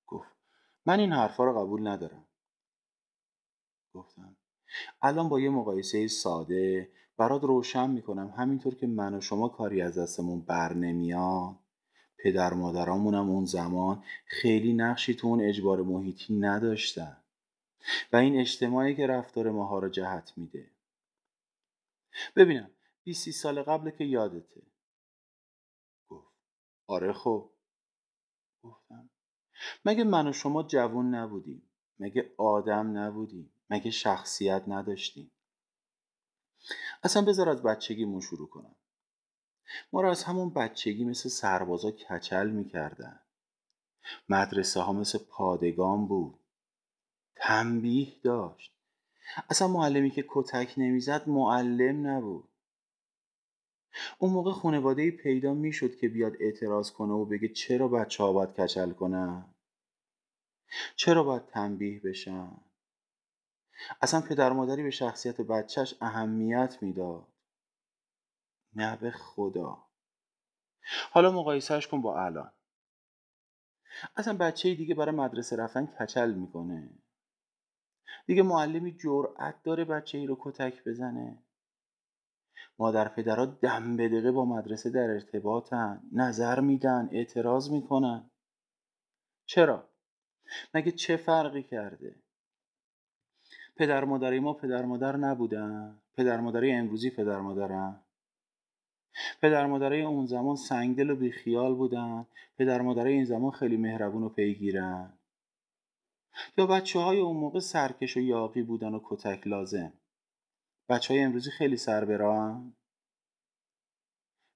گفت 0.07 0.29
من 0.85 0.99
این 0.99 1.11
حرفا 1.11 1.43
رو 1.43 1.59
قبول 1.59 1.87
ندارم. 1.87 2.25
گفتم 3.93 4.37
الان 5.01 5.29
با 5.29 5.39
یه 5.39 5.49
مقایسه 5.49 6.07
ساده 6.07 6.91
برات 7.17 7.43
روشن 7.43 7.89
می‌کنم 7.89 8.33
همینطور 8.37 8.75
که 8.75 8.87
من 8.87 9.13
و 9.13 9.21
شما 9.21 9.49
کاری 9.49 9.81
از 9.81 9.97
دستمون 9.97 10.41
بر 10.41 10.73
نمیاد. 10.73 11.55
پدر 12.23 12.53
مادرامونم 12.53 13.29
اون 13.29 13.45
زمان 13.45 14.03
خیلی 14.25 14.73
نقشی 14.73 15.13
تو 15.13 15.27
اون 15.27 15.41
اجبار 15.41 15.81
محیطی 15.81 16.39
نداشتن. 16.39 17.17
و 18.13 18.15
این 18.15 18.39
اجتماعی 18.39 18.95
که 18.95 19.07
رفتار 19.07 19.51
ماها 19.51 19.79
رو 19.79 19.89
جهت 19.89 20.33
میده. 20.37 20.71
ببینم 22.35 22.71
20 23.03 23.31
سال 23.31 23.61
قبل 23.61 23.89
که 23.89 24.03
یادته. 24.03 24.61
گفت 26.09 26.33
آره 26.87 27.13
خب. 27.13 27.51
گفتم 28.63 29.09
مگه 29.85 30.03
من 30.03 30.27
و 30.27 30.33
شما 30.33 30.63
جوون 30.63 31.15
نبودیم؟ 31.15 31.69
مگه 31.99 32.33
آدم 32.37 32.97
نبودیم؟ 32.97 33.53
مگه 33.69 33.91
شخصیت 33.91 34.63
نداشتیم؟ 34.67 35.31
اصلا 37.03 37.25
بذار 37.25 37.49
از 37.49 37.63
بچگیمون 37.63 38.21
شروع 38.21 38.49
کنم. 38.49 38.75
ما 39.93 40.01
رو 40.01 40.09
از 40.09 40.23
همون 40.23 40.49
بچگی 40.49 41.05
مثل 41.05 41.29
سربازا 41.29 41.91
کچل 41.91 42.49
می‌کردن. 42.49 43.19
مدرسه 44.29 44.79
ها 44.79 44.93
مثل 44.93 45.19
پادگان 45.29 46.07
بود. 46.07 46.39
تنبیه 47.35 48.13
داشت. 48.23 48.73
اصلا 49.49 49.67
معلمی 49.67 50.11
که 50.11 50.25
کتک 50.27 50.73
نمی‌زد 50.77 51.29
معلم 51.29 52.07
نبود. 52.07 52.49
اون 54.19 54.31
موقع 54.31 54.51
خانواده 54.51 55.11
پیدا 55.11 55.53
می‌شد 55.53 55.95
که 55.95 56.09
بیاد 56.09 56.33
اعتراض 56.39 56.91
کنه 56.91 57.13
و 57.13 57.25
بگه 57.25 57.47
چرا 57.47 57.87
بچه 57.87 58.23
ها 58.23 58.33
باید 58.33 58.53
کچل 58.53 58.91
کنن؟ 58.91 59.45
چرا 60.95 61.23
باید 61.23 61.45
تنبیه 61.45 61.99
بشن؟ 61.99 62.51
اصلا 64.01 64.21
پدر 64.21 64.51
مادری 64.53 64.83
به 64.83 64.89
شخصیت 64.89 65.41
بچهش 65.41 65.95
اهمیت 66.01 66.77
می‌داد. 66.81 67.27
نه 68.79 68.95
به 68.95 69.11
خدا. 69.11 69.77
حالا 71.11 71.31
مقایسهش 71.31 71.87
کن 71.87 72.01
با 72.01 72.25
الان. 72.25 72.51
اصلا 74.15 74.37
بچه 74.37 74.75
دیگه 74.75 74.95
برای 74.95 75.15
مدرسه 75.15 75.55
رفتن 75.55 75.85
کچل 75.85 76.33
می‌کنه. 76.33 76.89
دیگه 78.25 78.43
معلمی 78.43 78.97
جرأت 78.97 79.63
داره 79.63 79.85
بچه 79.85 80.17
ای 80.17 80.27
رو 80.27 80.37
کتک 80.41 80.83
بزنه. 80.83 81.43
مادر 82.79 83.07
پدرها 83.07 83.45
دم 83.45 83.97
به 83.97 84.07
دقیقه 84.07 84.31
با 84.31 84.45
مدرسه 84.45 84.89
در 84.89 85.09
ارتباطن 85.09 86.01
نظر 86.11 86.59
میدن 86.59 87.09
اعتراض 87.11 87.69
می‌کنن. 87.69 88.29
چرا؟ 89.45 89.89
مگه 90.73 90.91
چه 90.91 91.17
فرقی 91.17 91.63
کرده؟ 91.63 92.15
پدر 93.75 94.03
مادری 94.03 94.39
ما 94.39 94.53
پدر 94.53 94.85
مادر 94.85 95.17
نبودن. 95.17 96.01
پدر 96.17 96.39
مادری 96.39 96.71
امروزی 96.71 97.09
پدر 97.09 97.39
مادرن. 97.39 98.03
پدر 99.41 99.65
مادرای 99.65 100.01
اون 100.01 100.25
زمان 100.25 100.55
سنگدل 100.55 101.09
و 101.09 101.15
بیخیال 101.15 101.75
بودن. 101.75 102.25
پدر 102.57 102.81
مادرای 102.81 103.13
این 103.13 103.25
زمان 103.25 103.51
خیلی 103.51 103.77
مهربون 103.77 104.23
و 104.23 104.29
پیگیرن. 104.29 105.19
یا 106.57 106.67
بچه 106.67 106.99
های 106.99 107.19
اون 107.19 107.37
موقع 107.37 107.59
سرکش 107.59 108.17
و 108.17 108.19
یاقی 108.19 108.61
بودن 108.61 108.93
و 108.93 108.99
کتک 109.03 109.47
لازم. 109.47 109.93
بچه 110.89 111.13
های 111.13 111.23
امروزی 111.23 111.51
خیلی 111.51 111.77
سر 111.77 112.05
بران 112.05 112.75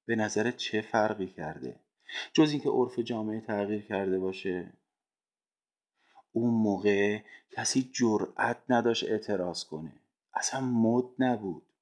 به 0.06 0.16
نظرت 0.16 0.58
چه 0.58 0.82
فرقی 0.82 1.28
کرده؟ 1.28 1.80
جز 2.34 2.52
اینکه 2.52 2.70
عرف 2.70 3.00
جامعه 3.00 3.42
تغییر 3.42 3.82
کرده 3.82 4.20
باشه. 4.20 4.74
اون 6.32 6.54
موقع 6.54 7.20
کسی 7.52 7.92
جرأت 7.94 8.58
نداشت 8.70 9.10
اعتراض 9.10 9.64
کنه. 9.64 9.94
اصلا 10.34 10.62
مد 10.62 11.06
نبود. 11.20 11.73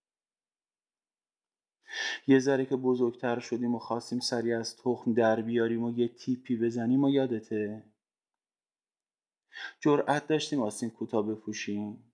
یه 2.28 2.40
ذره 2.40 2.66
که 2.66 2.76
بزرگتر 2.76 3.40
شدیم 3.40 3.76
و 3.76 3.80
خواستیم 3.80 4.20
سری 4.20 4.54
از 4.54 4.78
تخم 4.78 5.14
در 5.14 5.42
بیاریم 5.42 5.84
و 5.84 6.00
یه 6.00 6.08
تیپی 6.08 6.58
بزنیم 6.58 7.04
و 7.04 7.10
یادته؟ 7.10 7.84
جرأت 9.80 10.28
داشتیم 10.28 10.62
آستین 10.62 10.90
کوتاه 10.90 11.28
بپوشیم. 11.28 12.14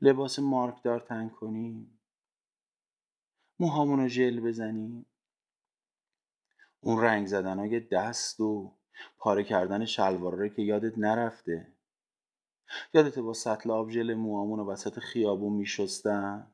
لباس 0.00 0.38
مارکدار 0.38 1.00
تنگ 1.00 1.30
کنیم. 1.30 2.00
موهامون 3.60 4.00
رو 4.00 4.08
ژل 4.08 4.40
بزنیم. 4.40 5.06
اون 6.80 7.00
رنگ 7.02 7.26
زدن 7.26 7.58
های 7.58 7.80
دست 7.80 8.40
و 8.40 8.72
پاره 9.18 9.44
کردن 9.44 9.84
شلوار 9.84 10.48
که 10.48 10.62
یادت 10.62 10.98
نرفته. 10.98 11.72
یادت 12.94 13.18
با 13.18 13.32
سطل 13.32 13.70
آب 13.70 13.90
ژل 13.90 14.14
موهامون 14.14 14.58
رو 14.58 14.72
وسط 14.72 14.98
خیابون 14.98 15.52
میشستن؟ 15.52 16.53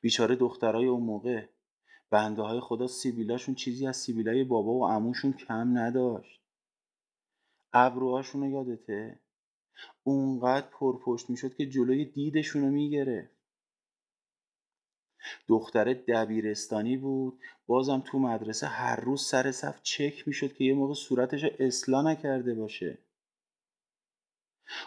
بیچاره 0.00 0.36
دخترای 0.36 0.86
اون 0.86 1.02
موقع. 1.02 1.46
بنده 2.10 2.42
های 2.42 2.60
خدا 2.60 2.86
سیبیلاشون 2.86 3.54
چیزی 3.54 3.86
از 3.86 3.96
سیبیلای 3.96 4.44
بابا 4.44 4.72
و 4.72 4.88
عموشون 4.88 5.32
کم 5.32 5.78
نداشت. 5.78 6.40
ابروهاشون 7.72 8.40
رو 8.40 8.50
یادته؟ 8.50 9.18
اونقدر 10.02 10.66
پرپشت 10.66 11.30
می‌شد 11.30 11.54
که 11.54 11.66
جلوی 11.66 12.04
دیدشون 12.04 12.62
رو 12.62 12.70
می‌گرفت. 12.70 13.38
دختره 15.48 15.94
دبیرستانی 15.94 16.96
بود. 16.96 17.40
بازم 17.66 18.02
تو 18.06 18.18
مدرسه 18.18 18.66
هر 18.66 19.00
روز 19.00 19.22
سر 19.22 19.52
صف 19.52 19.82
چک 19.82 20.28
می‌شد 20.28 20.52
که 20.52 20.64
یه 20.64 20.74
موقع 20.74 20.94
صورتش 20.94 21.44
اصلا 21.44 22.02
نکرده 22.02 22.54
باشه. 22.54 22.98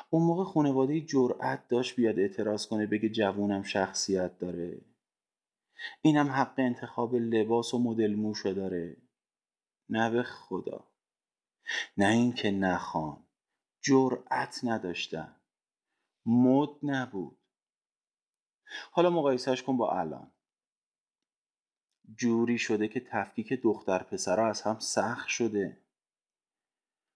اون 0.09 0.23
موقع 0.23 0.43
خانواده 0.43 1.01
جرأت 1.01 1.67
داشت 1.67 1.95
بیاد 1.95 2.19
اعتراض 2.19 2.67
کنه 2.67 2.85
بگه 2.85 3.09
جوونم 3.09 3.63
شخصیت 3.63 4.39
داره. 4.39 4.81
اینم 6.01 6.29
حق 6.29 6.53
انتخاب 6.57 7.15
لباس 7.15 7.73
و 7.73 7.79
مدل 7.79 8.15
موشو 8.15 8.53
داره. 8.53 8.97
نه 9.89 10.09
به 10.09 10.23
خدا. 10.23 10.87
نه 11.97 12.07
اینکه 12.07 12.51
نخوان. 12.51 13.23
جرأت 13.81 14.59
نداشتن. 14.63 15.35
مد 16.25 16.69
نبود. 16.83 17.37
حالا 18.91 19.09
مقایسهش 19.09 19.63
کن 19.63 19.77
با 19.77 19.99
الان. 19.99 20.31
جوری 22.15 22.57
شده 22.57 22.87
که 22.87 22.99
تفکیک 22.99 23.53
دختر 23.53 24.03
پسرها 24.03 24.47
از 24.47 24.61
هم 24.61 24.79
سخت 24.79 25.27
شده. 25.27 25.77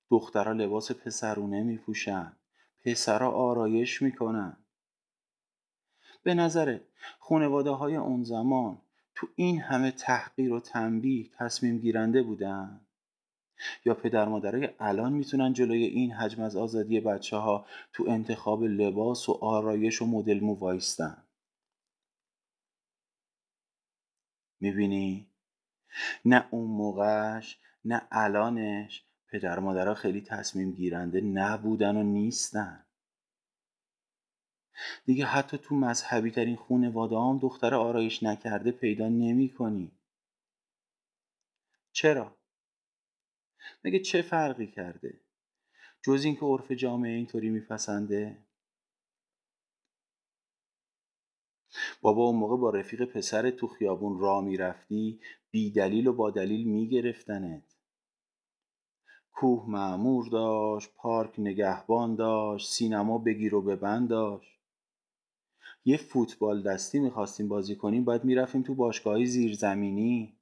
دخترها 0.10 0.54
لباس 0.54 0.91
پسرونه 0.91 1.63
میپوشن. 1.63 2.38
پسرها 2.86 3.32
آرایش 3.32 4.02
می‌کنن. 4.02 4.58
به 6.24 6.34
نظر 6.34 6.80
خانواده 7.19 7.69
های 7.69 7.95
اون 7.95 8.24
زمان 8.24 8.82
تو 9.15 9.28
این 9.36 9.62
همه 9.62 9.91
تحقیر 9.91 10.54
و 10.54 10.60
تنبیه 10.60 11.30
تصمیم 11.38 11.78
گیرنده 11.78 12.24
بودن؟ 12.24 12.82
یا 13.86 13.93
پدر 13.93 14.28
مادرای 14.28 14.69
الان 14.80 15.13
می‌تونن 15.13 15.54
جلوی 15.54 15.84
این 15.84 16.12
حجم 16.12 16.43
از 16.43 16.56
آزادی 16.56 17.00
بچه 17.00 17.38
ها 17.38 17.65
تو 17.93 18.06
انتخاب 18.08 18.63
لباس 18.63 19.30
و 19.30 19.32
آرایش 19.41 20.02
و 20.02 20.06
مدل 20.06 20.39
مو 20.39 20.54
وایستن؟ 20.54 21.24
می‌بینی؟ 24.60 25.28
نه 26.26 26.48
اون 26.52 26.71
موقعش 26.71 27.60
نه 27.86 28.08
الانش. 28.12 29.05
پدر 29.36 29.60
مادرها 29.60 29.93
خیلی 29.93 30.21
تصمیم 30.21 30.71
گیرنده 30.71 31.21
نبودن 31.21 31.95
و 31.95 32.04
نیستن 32.04 32.86
دیگه 35.06 35.26
حتی 35.26 35.58
تو 35.58 35.76
مذهبی 35.76 36.32
ترین 36.32 36.56
خونواده 36.56 37.15
هم 37.15 37.39
دختر 37.41 37.74
آرایش 37.74 38.24
نکرده 38.24 38.71
پیدا 38.71 39.10
نمی 39.10 39.50
کنی. 39.50 39.91
چرا؟ 41.91 42.38
مگه 43.84 44.00
چه 44.00 44.21
فرقی 44.21 44.67
کرده؟ 44.67 45.19
جز 46.04 46.24
اینکه 46.24 46.45
عرف 46.45 46.71
جامعه 46.71 47.12
اینطوری 47.12 47.50
میپسنده؟ 47.50 48.38
بابا 52.02 52.24
اون 52.24 52.36
موقع 52.36 52.58
با 52.58 52.69
رفیق 52.69 53.06
پسر 53.06 53.50
تو 53.50 53.67
خیابون 53.67 54.19
را 54.19 54.41
می‌رفتی 54.41 55.19
بی 55.52 55.71
دلیل 55.71 56.08
و 56.08 56.13
با 56.13 56.32
دلیل 56.32 56.67
میگرفتنت 56.67 57.74
کوه 59.36 59.69
معمور 59.69 60.28
داشت 60.28 60.89
پارک 60.95 61.34
نگهبان 61.38 62.15
داشت 62.15 62.69
سینما 62.69 63.17
بگیر 63.17 63.56
و 63.56 63.62
ببند 63.62 64.10
داشت. 64.10 64.60
یه 65.86 65.98
فوتبال 65.98 66.63
دستی 66.63 67.00
می‌خواستیم 67.00 67.48
بازی 67.48 67.76
کنیم 67.76 68.04
باید 68.04 68.24
می‌رفتیم 68.24 68.62
تو 68.62 68.76
باشگاه 68.76 69.26
زیرزمینی. 69.26 70.38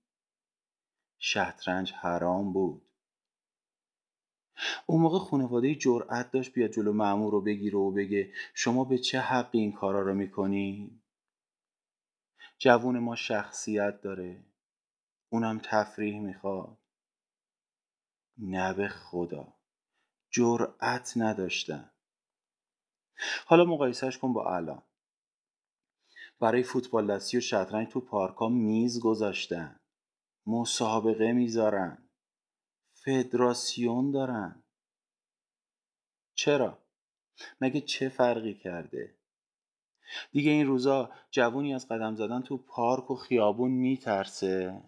شطرنج 1.19 1.93
حرام 1.93 2.53
بود. 2.53 2.81
اون 4.85 5.01
موقع 5.01 5.19
خانواده 5.19 5.75
جرأت 5.75 6.31
داشت 6.31 6.53
بیاد 6.53 6.71
جلو 6.71 6.93
معمور 6.93 7.31
رو 7.31 7.41
بگیره 7.41 7.77
و 7.77 7.91
بگه 7.91 8.31
شما 8.53 8.83
به 8.83 8.97
چه 8.97 9.19
حقی 9.19 9.59
این 9.59 9.71
کارا 9.71 10.01
رو 10.01 10.13
می‌کنی؟ 10.13 10.99
جوون 12.59 12.99
ما 12.99 13.15
شخصیت 13.15 14.01
داره. 14.01 14.43
اونم 15.29 15.59
تفریح 15.63 16.19
می‌خواد. 16.19 16.77
نه 18.37 18.73
به 18.73 18.87
خدا. 18.87 19.53
جرأت 20.31 21.13
نداشتن 21.15 21.89
حالا 23.45 23.65
مقایسهش 23.65 24.17
کن 24.17 24.33
با 24.33 24.55
الان. 24.55 24.81
برای 26.39 26.63
فوتبال 26.63 27.15
دستی 27.15 27.37
و 27.37 27.41
شطرنج 27.41 27.87
تو 27.87 27.99
پارکا 27.99 28.49
میز 28.49 28.99
گذاشتن. 28.99 29.79
مسابقه 30.47 31.31
می‌ذارن. 31.31 32.09
فدراسیون 32.93 34.11
دارن. 34.11 34.63
چرا؟ 36.35 36.77
مگه 37.61 37.81
چه 37.81 38.09
فرقی 38.09 38.53
کرده؟ 38.53 39.17
دیگه 40.31 40.51
این 40.51 40.67
روزا 40.67 41.11
جوونی 41.31 41.73
از 41.73 41.87
قدم 41.87 42.15
زدن 42.15 42.41
تو 42.41 42.57
پارک 42.57 43.11
و 43.11 43.15
خیابون 43.15 43.71
میترسه؟ 43.71 44.81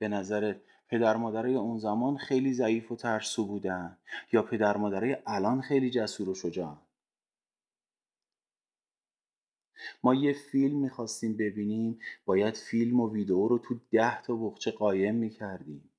به 0.00 0.08
نظرت 0.08 0.60
پدر 0.88 1.16
مادرای 1.16 1.54
اون 1.54 1.78
زمان 1.78 2.16
خیلی 2.16 2.52
ضعیف 2.52 2.92
و 2.92 2.96
ترسو 2.96 3.46
بودن 3.46 3.98
یا 4.32 4.42
پدر 4.42 4.76
مادرای 4.76 5.16
الان 5.26 5.60
خیلی 5.60 5.90
جسور 5.90 6.28
و 6.28 6.34
شجاعن 6.34 6.78
ما 10.02 10.14
یه 10.14 10.32
فیلم 10.32 10.78
می‌خواستیم 10.80 11.36
ببینیم 11.36 11.98
باید 12.24 12.56
فیلم 12.56 13.00
و 13.00 13.12
ویدیو 13.12 13.48
رو 13.48 13.58
تو 13.58 13.74
ده 13.90 14.22
تا 14.22 14.36
بخچه 14.36 14.70
قایم 14.70 15.14
می‌کردیم. 15.14 15.90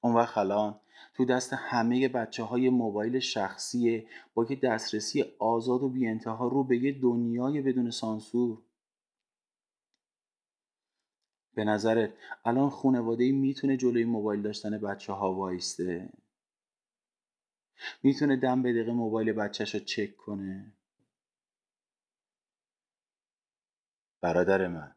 اون 0.00 0.14
وقت 0.14 0.38
الان 0.38 0.80
تو 1.14 1.24
دست 1.24 1.52
همه 1.52 2.08
بچه 2.08 2.42
های 2.42 2.70
موبایل 2.70 3.18
شخصیه 3.18 4.06
با 4.34 4.44
که 4.44 4.56
دسترسی 4.56 5.24
آزاد 5.38 5.82
و 5.82 5.88
بی 5.88 6.06
انتها 6.06 6.48
رو 6.48 6.64
به 6.64 6.78
یه 6.78 7.00
دنیای 7.00 7.60
بدون 7.60 7.90
سانسور. 7.90 8.58
به 11.54 11.64
نظرت 11.64 12.12
الان 12.44 12.70
خانواده 12.70 13.32
می‌تونه 13.32 13.76
جلوی 13.76 14.04
موبایل 14.04 14.42
داشتن 14.42 14.78
بچه 14.78 15.12
ها 15.12 15.34
وایسته؟ 15.34 16.08
می‌تونه 18.02 18.36
دم 18.36 18.62
به 18.62 18.72
دقیقه 18.72 18.92
موبایل 18.92 19.32
بچهش 19.32 19.74
رو 19.74 19.80
چک 19.80 20.16
کنه؟ 20.16 20.72
برادر 24.20 24.68
من 24.68 24.94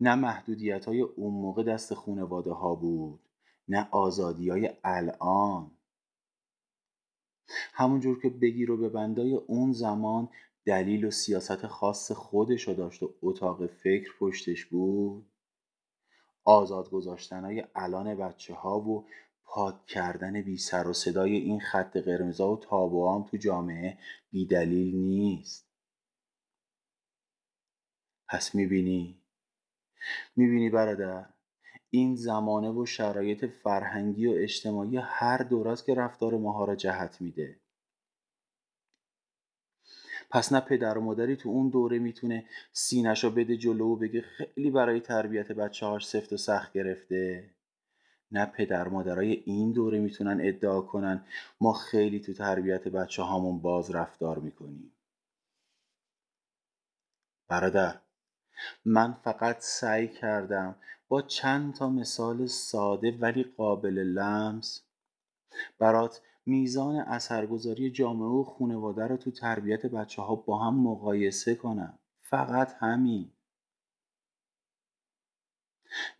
نه 0.00 0.14
محدودیت 0.14 0.84
های 0.84 1.00
اون 1.00 1.34
موقع 1.34 1.62
دست 1.62 1.94
خانواده 1.94 2.52
ها 2.52 2.74
بود 2.74 3.20
نه 3.68 3.88
آزادی 3.90 4.50
های 4.50 4.70
الان 4.84 5.70
همونجور 7.72 8.20
که 8.22 8.30
بگیر 8.30 8.70
و 8.70 8.76
به 8.76 8.88
بندای 8.88 9.34
اون 9.34 9.72
زمان 9.72 10.28
دلیل 10.64 11.04
و 11.04 11.10
سیاست 11.10 11.66
خاص 11.66 12.12
خودشو 12.12 12.72
داشت 12.72 13.02
و 13.02 13.14
اتاق 13.22 13.66
فکر 13.66 14.10
پشتش 14.18 14.64
بود؟ 14.64 15.26
آزاد 16.46 16.90
گذاشتن 16.90 17.44
های 17.44 17.64
الان 17.74 18.14
بچه 18.14 18.54
ها 18.54 18.80
و 18.80 19.06
پاک 19.44 19.86
کردن 19.86 20.42
بی 20.42 20.56
سر 20.56 20.88
و 20.88 20.92
صدای 20.92 21.36
این 21.36 21.60
خط 21.60 21.96
قرمزا 21.96 22.52
و 22.52 22.56
تابوام 22.56 23.22
تو 23.22 23.36
جامعه 23.36 23.98
بی 24.30 24.46
دلیل 24.46 24.96
نیست. 24.96 25.66
پس 28.28 28.54
می‌بینی؟ 28.54 29.22
می‌بینی 30.36 30.70
برادر؟ 30.70 31.26
این 31.90 32.16
زمانه 32.16 32.70
و 32.70 32.86
شرایط 32.86 33.44
فرهنگی 33.44 34.26
و 34.26 34.34
اجتماعی 34.36 34.96
هر 34.96 35.38
دور 35.38 35.68
است 35.68 35.86
که 35.86 35.94
رفتار 35.94 36.36
ماها 36.36 36.64
را 36.64 36.76
جهت 36.76 37.20
میده. 37.20 37.60
پس 40.36 40.52
نه 40.52 40.60
پدر 40.60 40.98
و 40.98 41.00
مادری 41.00 41.36
تو 41.36 41.48
اون 41.48 41.68
دوره 41.68 41.98
می‌تونه 41.98 42.44
سینش 42.72 43.24
بده 43.24 43.56
جلو 43.56 43.84
و 43.84 43.96
بگه 43.96 44.20
خیلی 44.20 44.70
برای 44.70 45.00
تربیت 45.00 45.52
بچه 45.52 45.86
هاش 45.86 46.06
سفت 46.08 46.32
و 46.32 46.36
سخت 46.36 46.72
گرفته. 46.72 47.50
نه 48.32 48.46
پدر 48.46 48.88
مادرای 48.88 49.32
این 49.32 49.72
دوره 49.72 49.98
می‌تونن 49.98 50.38
ادعا 50.42 50.80
کنن. 50.80 51.24
ما 51.60 51.72
خیلی 51.72 52.20
تو 52.20 52.32
تربیت 52.32 52.88
بچه 52.88 53.22
هامون 53.22 53.62
باز 53.62 53.90
رفتار 53.90 54.38
می‌کنیم. 54.38 54.92
برادر 57.48 58.00
من 58.84 59.12
فقط 59.12 59.56
سعی 59.60 60.08
کردم 60.08 60.76
با 61.08 61.22
چند 61.22 61.74
تا 61.74 61.88
مثال 61.90 62.46
ساده 62.46 63.18
ولی 63.20 63.42
قابل 63.42 63.98
لمس 63.98 64.82
برات 65.78 66.20
میزان 66.46 66.96
اثرگذاری 66.96 67.90
جامعه 67.90 68.28
و 68.28 68.44
خانواده 68.44 69.06
رو 69.06 69.16
تو 69.16 69.30
تربیت 69.30 69.86
بچه 69.86 70.22
ها 70.22 70.34
با 70.34 70.58
هم 70.58 70.74
مقایسه 70.74 71.54
کنم. 71.54 71.98
فقط 72.20 72.74
همین. 72.78 73.30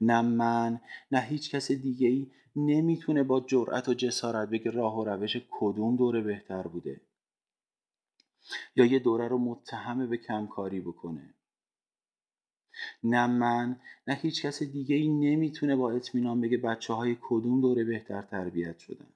نه 0.01 0.23
من 0.23 0.81
نه 1.13 1.21
هیچ 1.21 1.55
کس 1.55 1.73
دیگه 1.73 2.09
ای 2.09 2.31
نمی‌تونه 2.57 3.23
با 3.23 3.41
جرأت 3.41 3.89
و 3.89 3.95
جسارت 3.95 4.49
بگه 4.49 4.71
راه 4.71 4.99
و 4.99 5.05
روش 5.05 5.37
کدوم 5.51 5.97
دوره 5.97 6.21
بهتر 6.21 6.63
بوده. 6.63 7.01
یا 8.77 8.85
یه 8.85 8.99
دوره 8.99 9.29
رو 9.29 9.39
متهمه 9.39 10.07
به 10.07 10.17
کمکاری 10.17 10.81
بکنه. 10.81 11.35
نه 13.05 13.27
من 13.27 13.81
نه 14.07 14.15
هیچ 14.15 14.47
کس 14.47 14.63
دیگه 14.63 14.97
ای 14.97 15.09
نمی‌تونه 15.09 15.77
با 15.77 15.91
اطمینان 15.91 16.41
بگه 16.41 16.57
بچه 16.59 16.95
های 16.95 17.17
کدوم 17.23 17.61
دوره 17.61 17.85
بهتر 17.85 18.23
تربیت 18.23 18.79
شدن. 18.79 19.16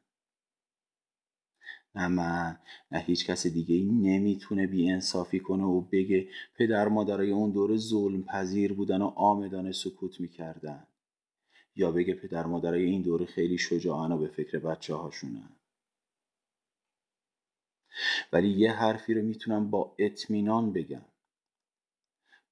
نه 1.95 2.59
هیچ 2.93 3.27
کس 3.27 3.47
دیگه 3.47 3.93
نمی‌تونه 3.93 4.67
بی 4.67 4.91
انصافی 4.91 5.41
کنه 5.41 5.65
و 5.65 5.81
بگه 5.81 6.29
پدر 6.59 6.89
مادرای 6.89 7.31
اون 7.31 7.51
دوره 7.51 7.77
ظلم 7.77 8.23
پذیر 8.23 8.73
بودن 8.73 9.03
و 9.03 9.13
آمدانه 9.17 9.73
سکوت 9.73 10.21
می‌کردن. 10.21 10.87
یا 11.77 11.93
بگه 11.93 12.15
پدر 12.15 12.47
مادرای 12.47 12.85
این 12.85 13.03
دوره 13.03 13.27
خیلی 13.27 13.59
شجاعن 13.59 14.13
و 14.13 14.19
به 14.19 14.29
فکر 14.29 14.59
بچه 14.59 14.95
هاشونن 14.95 15.49
ولی 18.33 18.49
یه 18.49 18.73
حرفی 18.73 19.15
رو 19.15 19.23
می‌تونم 19.23 19.71
با 19.71 19.95
اطمینان 19.99 20.73
بگم. 20.73 21.05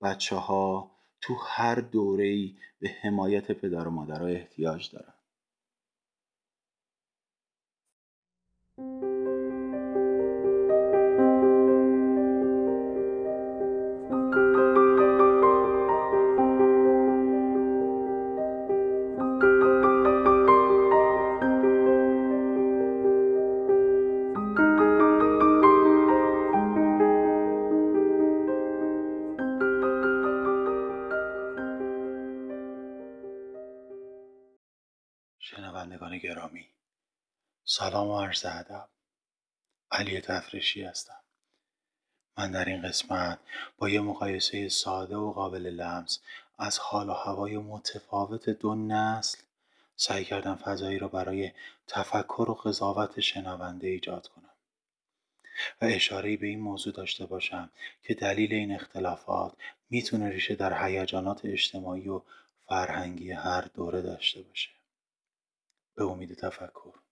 بچه 0.03 0.37
ها 0.37 0.91
تو 1.21 1.35
هر 1.41 1.75
دوره 1.75 2.25
ای 2.25 2.55
به 2.81 2.89
حمایت 2.89 3.53
پدر 3.53 3.89
و 3.89 3.91
مادرها 3.91 4.27
احتیاج 4.27 4.91
دارن. 4.93 5.15
عرض 38.29 38.47
ادب. 38.47 38.89
علی 39.91 40.21
تفرشی 40.21 40.83
هستم. 40.83 41.21
من 42.39 42.51
در 42.51 42.65
این 42.65 42.83
قسمت 42.83 43.39
با 43.79 43.89
یه 43.89 44.01
مقایسه 44.01 44.69
ساده 44.69 45.17
و 45.17 45.33
قابل 45.33 45.67
لمس 45.67 46.19
از 46.59 46.79
حال 46.79 47.09
و 47.09 47.13
هوای 47.13 47.59
متفاوت 47.59 48.51
دو 48.51 48.75
نسل 48.75 49.39
سعی 49.97 50.25
کردم 50.25 50.55
فضایی 50.55 50.99
را 50.99 51.09
برای 51.09 51.53
تفکر 51.87 52.51
و 52.51 52.55
قضاوت 52.55 53.21
شنونده 53.21 53.89
ایجاد 53.89 54.29
کنم. 54.29 54.55
و 55.81 55.85
اشاره 55.85 56.37
به 56.37 56.47
این 56.47 56.61
موضوع 56.61 56.93
داشته 56.93 57.27
باشم 57.27 57.71
که 58.03 58.15
دلیل 58.15 58.55
این 58.55 58.75
اختلافات 58.75 59.53
می‌تونه 59.91 60.29
ریشه 60.29 60.55
در 60.55 60.85
هیجانات 60.87 61.45
اجتماعی 61.45 62.09
و 62.09 62.23
فرهنگی 62.67 63.33
هر 63.33 63.61
دوره 63.61 64.03
داشته 64.03 64.43
باشه. 64.43 64.71
به 65.95 66.05
امید 66.05 66.35
تفکر. 66.35 67.08